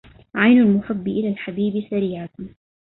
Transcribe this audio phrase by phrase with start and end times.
[0.35, 2.29] عين المحب إلى الحبيب سريعة